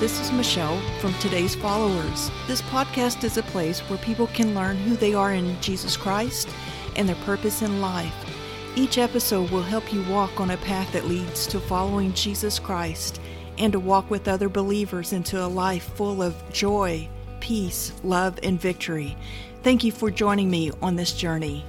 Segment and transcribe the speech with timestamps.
[0.00, 2.30] This is Michelle from Today's Followers.
[2.46, 6.48] This podcast is a place where people can learn who they are in Jesus Christ
[6.96, 8.14] and their purpose in life.
[8.76, 13.20] Each episode will help you walk on a path that leads to following Jesus Christ
[13.58, 17.06] and to walk with other believers into a life full of joy,
[17.40, 19.18] peace, love, and victory.
[19.62, 21.62] Thank you for joining me on this journey.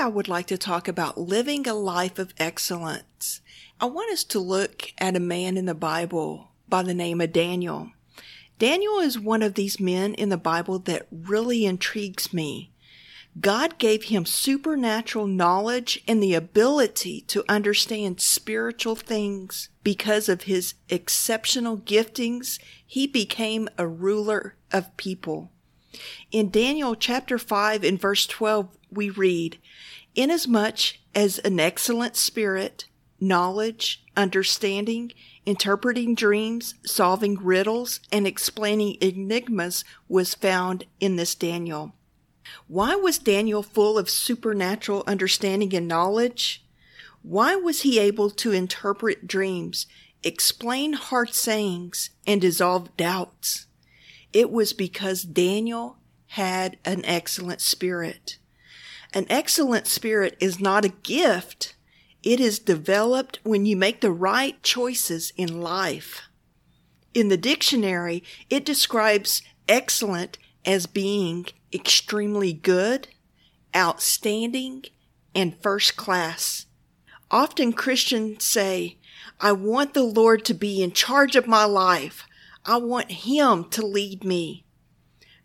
[0.00, 3.42] I would like to talk about living a life of excellence.
[3.78, 7.34] I want us to look at a man in the Bible by the name of
[7.34, 7.90] Daniel.
[8.58, 12.72] Daniel is one of these men in the Bible that really intrigues me.
[13.38, 19.68] God gave him supernatural knowledge and the ability to understand spiritual things.
[19.84, 25.50] Because of his exceptional giftings, he became a ruler of people.
[26.30, 29.58] In Daniel chapter 5 and verse 12, we read,
[30.14, 32.86] Inasmuch as an excellent spirit,
[33.20, 35.12] knowledge, understanding,
[35.46, 41.94] interpreting dreams, solving riddles, and explaining enigmas was found in this Daniel.
[42.66, 46.64] Why was Daniel full of supernatural understanding and knowledge?
[47.22, 49.86] Why was he able to interpret dreams,
[50.22, 53.66] explain hard sayings, and dissolve doubts?
[54.32, 58.38] It was because Daniel had an excellent spirit.
[59.12, 61.74] An excellent spirit is not a gift.
[62.22, 66.22] It is developed when you make the right choices in life.
[67.14, 73.08] In the dictionary, it describes excellent as being extremely good,
[73.74, 74.84] outstanding,
[75.34, 76.66] and first class.
[77.30, 78.98] Often Christians say,
[79.40, 82.26] I want the Lord to be in charge of my life.
[82.64, 84.64] I want Him to lead me.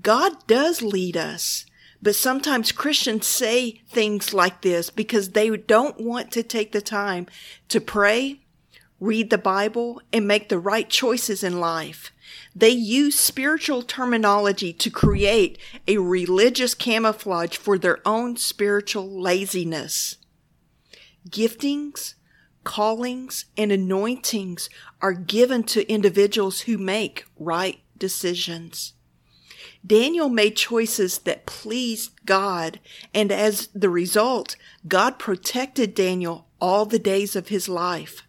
[0.00, 1.65] God does lead us,
[2.02, 7.26] but sometimes Christians say things like this because they don't want to take the time
[7.68, 8.40] to pray,
[9.00, 12.12] read the Bible, and make the right choices in life.
[12.54, 20.16] They use spiritual terminology to create a religious camouflage for their own spiritual laziness.
[21.28, 22.14] Giftings,
[22.64, 24.68] callings, and anointings
[25.00, 28.92] are given to individuals who make right decisions.
[29.86, 32.80] Daniel made choices that pleased God,
[33.14, 34.56] and as the result,
[34.88, 38.22] God protected Daniel all the days of his life.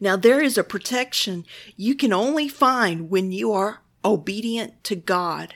[0.00, 1.44] Now, there is a protection
[1.76, 5.54] you can only find when you are obedient to God.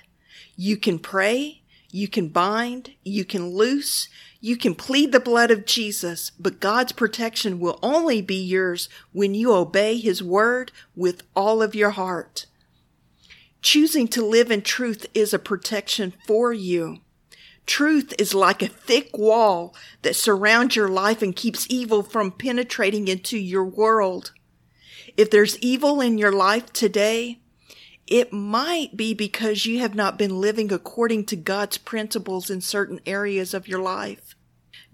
[0.56, 4.08] You can pray, you can bind, you can loose,
[4.40, 9.34] you can plead the blood of Jesus, but God's protection will only be yours when
[9.34, 12.46] you obey His word with all of your heart.
[13.60, 16.98] Choosing to live in truth is a protection for you.
[17.66, 23.08] Truth is like a thick wall that surrounds your life and keeps evil from penetrating
[23.08, 24.32] into your world.
[25.16, 27.40] If there's evil in your life today,
[28.06, 33.00] it might be because you have not been living according to God's principles in certain
[33.04, 34.34] areas of your life.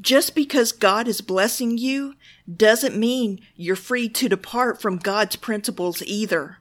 [0.01, 2.15] Just because God is blessing you
[2.53, 6.59] doesn't mean you're free to depart from God's principles either.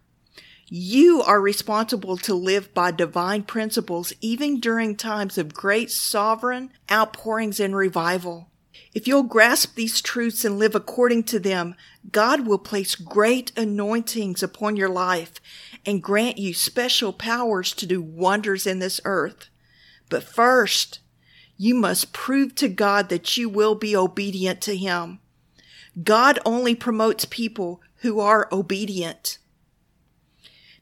[0.67, 7.59] You are responsible to live by divine principles even during times of great sovereign outpourings
[7.59, 8.49] and revival.
[8.93, 11.75] If you'll grasp these truths and live according to them,
[12.11, 15.33] God will place great anointings upon your life
[15.85, 19.49] and grant you special powers to do wonders in this earth.
[20.09, 20.99] But first,
[21.57, 25.19] you must prove to God that you will be obedient to Him.
[26.01, 29.39] God only promotes people who are obedient.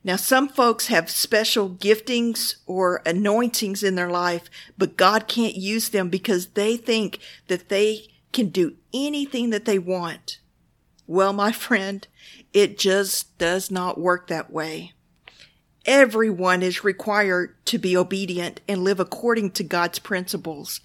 [0.03, 5.89] Now, some folks have special giftings or anointings in their life, but God can't use
[5.89, 10.39] them because they think that they can do anything that they want.
[11.05, 12.07] Well, my friend,
[12.51, 14.93] it just does not work that way.
[15.85, 20.81] Everyone is required to be obedient and live according to God's principles.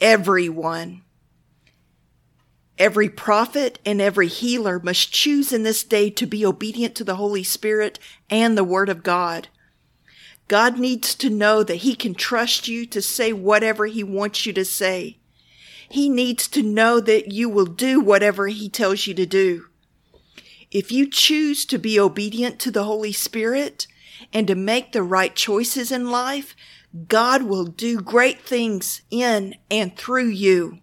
[0.00, 1.02] Everyone.
[2.80, 7.16] Every prophet and every healer must choose in this day to be obedient to the
[7.16, 7.98] Holy Spirit
[8.30, 9.48] and the Word of God.
[10.48, 14.54] God needs to know that He can trust you to say whatever He wants you
[14.54, 15.18] to say.
[15.90, 19.66] He needs to know that you will do whatever He tells you to do.
[20.70, 23.86] If you choose to be obedient to the Holy Spirit
[24.32, 26.56] and to make the right choices in life,
[27.08, 30.78] God will do great things in and through you.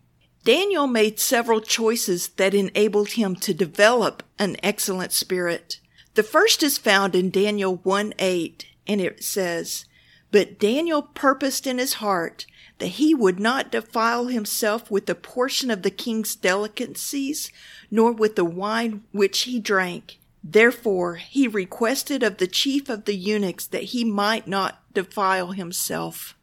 [0.48, 5.82] Daniel made several choices that enabled him to develop an excellent spirit.
[6.14, 9.84] The first is found in Daniel 1 8, and it says,
[10.32, 12.46] But Daniel purposed in his heart
[12.78, 17.52] that he would not defile himself with a portion of the king's delicacies,
[17.92, 20.18] nor with the wine which he drank.
[20.42, 26.37] Therefore he requested of the chief of the eunuchs that he might not defile himself.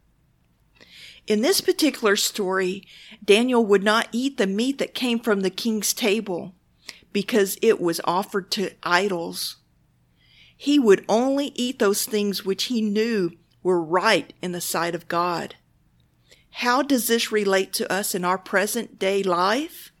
[1.27, 2.87] In this particular story,
[3.23, 6.53] Daniel would not eat the meat that came from the king's table
[7.11, 9.57] because it was offered to idols.
[10.55, 13.31] He would only eat those things which he knew
[13.63, 15.55] were right in the sight of God.
[16.51, 19.91] How does this relate to us in our present day life?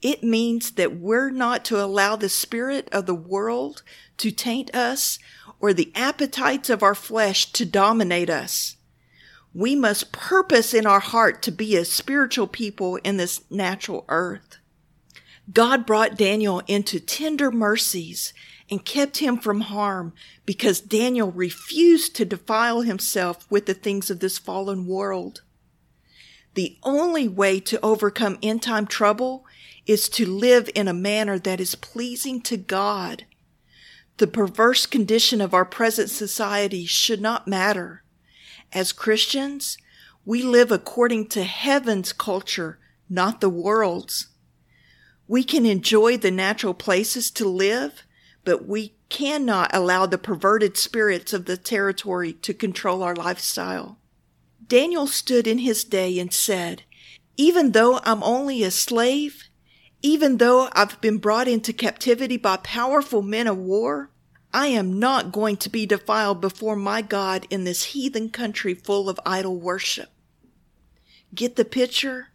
[0.00, 3.82] It means that we're not to allow the spirit of the world
[4.16, 5.18] to taint us
[5.60, 8.76] or the appetites of our flesh to dominate us.
[9.54, 14.58] We must purpose in our heart to be a spiritual people in this natural earth.
[15.52, 18.32] God brought Daniel into tender mercies
[18.70, 20.14] and kept him from harm
[20.46, 25.42] because Daniel refused to defile himself with the things of this fallen world.
[26.54, 29.44] The only way to overcome end time trouble
[29.86, 33.26] is to live in a manner that is pleasing to God.
[34.18, 38.01] The perverse condition of our present society should not matter.
[38.72, 39.76] As Christians,
[40.24, 42.78] we live according to heaven's culture,
[43.08, 44.28] not the world's.
[45.28, 48.04] We can enjoy the natural places to live,
[48.44, 53.98] but we cannot allow the perverted spirits of the territory to control our lifestyle.
[54.66, 56.84] Daniel stood in his day and said,
[57.36, 59.44] Even though I'm only a slave,
[60.00, 64.10] even though I've been brought into captivity by powerful men of war,
[64.52, 69.08] I am not going to be defiled before my God in this heathen country full
[69.08, 70.10] of idol worship.
[71.34, 72.28] Get the picture?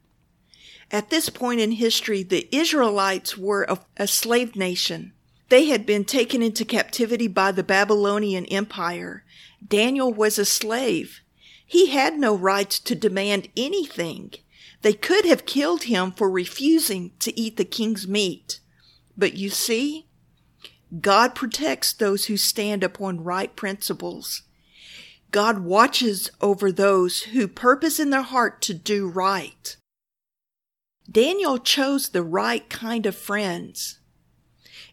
[0.90, 5.14] At this point in history, the Israelites were a, a slave nation.
[5.50, 9.24] They had been taken into captivity by the Babylonian Empire.
[9.66, 11.22] Daniel was a slave.
[11.66, 14.34] He had no rights to demand anything.
[14.82, 18.60] They could have killed him for refusing to eat the king's meat.
[19.18, 20.07] But you see,
[21.02, 24.44] God protects those who stand upon right principles.
[25.32, 29.76] God watches over those who purpose in their heart to do right.
[31.10, 34.00] Daniel chose the right kind of friends.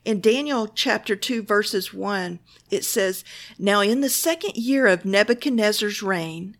[0.04, 3.24] In Daniel chapter 2 verses 1, it says,
[3.58, 6.56] Now in the second year of Nebuchadnezzar's reign,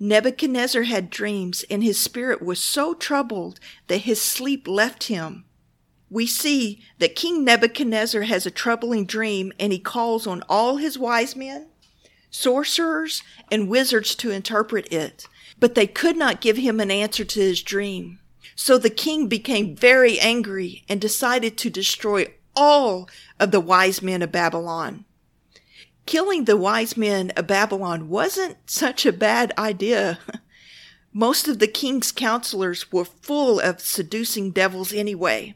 [0.00, 5.44] Nebuchadnezzar had dreams, and his spirit was so troubled that his sleep left him.
[6.10, 10.98] We see that King Nebuchadnezzar has a troubling dream, and he calls on all his
[10.98, 11.68] wise men,
[12.30, 15.26] sorcerers, and wizards to interpret it,
[15.58, 18.20] but they could not give him an answer to his dream.
[18.54, 22.26] So the king became very angry and decided to destroy
[22.56, 23.08] all
[23.38, 25.04] of the wise men of Babylon
[26.08, 30.18] killing the wise men of Babylon wasn't such a bad idea.
[31.12, 35.54] Most of the king's counselors were full of seducing devils anyway.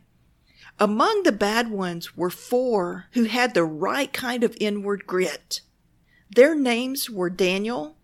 [0.78, 5.60] Among the bad ones were four who had the right kind of inward grit.
[6.30, 7.96] Their names were Daniel,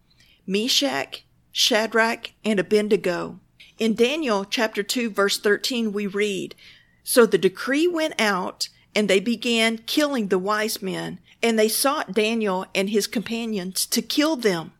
[0.46, 3.40] Meshach, Shadrach, and Abednego.
[3.78, 6.54] In Daniel chapter 2 verse 13 we read,
[7.02, 12.12] So the decree went out and they began killing the wise men and they sought
[12.12, 14.72] Daniel and his companions to kill them.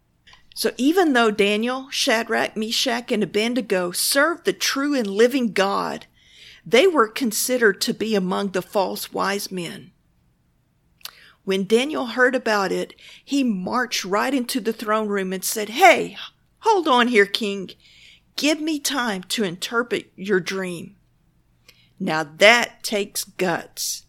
[0.54, 6.06] So even though Daniel, Shadrach, Meshach, and Abednego served the true and living God,
[6.68, 9.90] they were considered to be among the false wise men.
[11.44, 12.94] When Daniel heard about it,
[13.24, 16.18] he marched right into the throne room and said, Hey,
[16.58, 17.70] hold on here, king.
[18.36, 20.96] Give me time to interpret your dream.
[21.98, 24.04] Now that takes guts.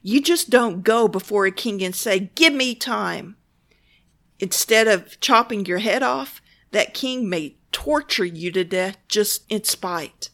[0.00, 3.36] You just don't go before a king and say, Give me time.
[4.38, 6.40] Instead of chopping your head off,
[6.70, 10.30] that king may torture you to death just in spite.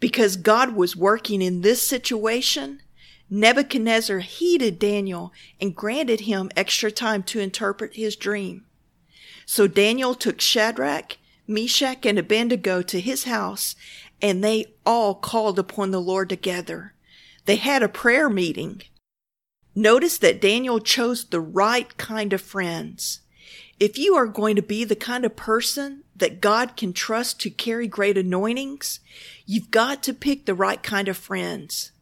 [0.00, 2.82] Because God was working in this situation,
[3.30, 8.64] Nebuchadnezzar heeded Daniel and granted him extra time to interpret his dream.
[9.44, 13.74] So Daniel took Shadrach, Meshach, and Abednego to his house,
[14.20, 16.94] and they all called upon the Lord together.
[17.46, 18.82] They had a prayer meeting.
[19.74, 23.20] Notice that Daniel chose the right kind of friends.
[23.80, 27.50] If you are going to be the kind of person that God can trust to
[27.50, 28.98] carry great anointings,
[29.46, 31.92] you've got to pick the right kind of friends.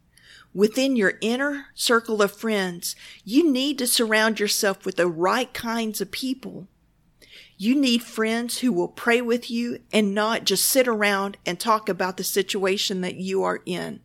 [0.55, 6.01] Within your inner circle of friends, you need to surround yourself with the right kinds
[6.01, 6.67] of people.
[7.59, 11.91] You need friends who will pray with you and not just sit around and talk
[11.91, 14.01] about the situation that you are in.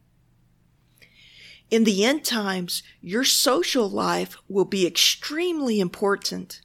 [1.70, 6.60] In the end times, your social life will be extremely important.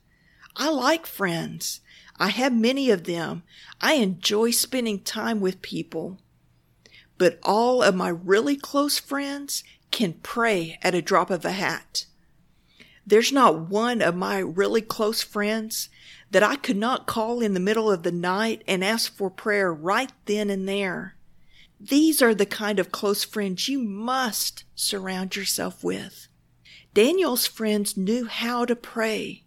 [0.58, 1.80] I like friends.
[2.18, 3.42] I have many of them.
[3.80, 6.18] I enjoy spending time with people.
[7.18, 12.06] But all of my really close friends can pray at a drop of a hat.
[13.06, 15.90] There's not one of my really close friends
[16.30, 19.72] that I could not call in the middle of the night and ask for prayer
[19.72, 21.16] right then and there.
[21.78, 26.28] These are the kind of close friends you must surround yourself with.
[26.94, 29.44] Daniel's friends knew how to pray.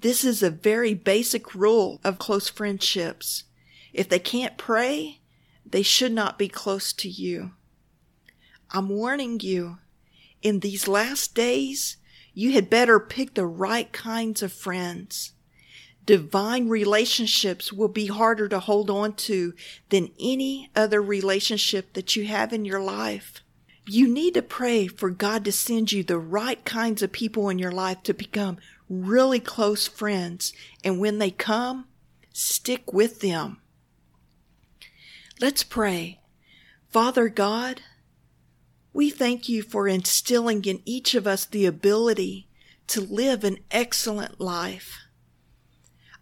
[0.00, 3.44] This is a very basic rule of close friendships.
[3.92, 5.20] If they can't pray,
[5.66, 7.52] they should not be close to you.
[8.70, 9.78] I'm warning you,
[10.40, 11.96] in these last days,
[12.32, 15.32] you had better pick the right kinds of friends.
[16.06, 19.52] Divine relationships will be harder to hold on to
[19.88, 23.42] than any other relationship that you have in your life.
[23.86, 27.58] You need to pray for God to send you the right kinds of people in
[27.58, 30.52] your life to become really close friends.
[30.82, 31.86] And when they come,
[32.32, 33.60] stick with them.
[35.40, 36.20] Let's pray.
[36.88, 37.82] Father God,
[38.92, 42.48] we thank you for instilling in each of us the ability
[42.88, 44.98] to live an excellent life.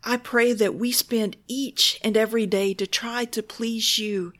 [0.05, 4.33] I pray that we spend each and every day to try to please you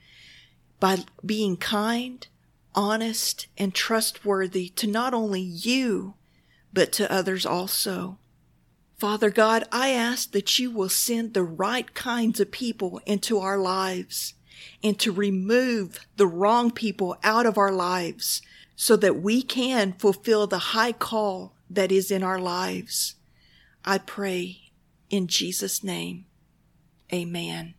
[0.79, 2.27] by being kind,
[2.75, 6.15] honest, and trustworthy to not only you,
[6.73, 8.19] but to others also.
[8.99, 13.59] Father God, I ask that you will send the right kinds of people into our
[13.59, 14.35] lives
[14.83, 18.41] and to remove the wrong people out of our lives
[18.75, 23.17] so that we can fulfill the high call that is in our lives.
[23.85, 24.73] I pray
[25.11, 26.27] in Jesus' name.
[27.13, 27.75] Amen.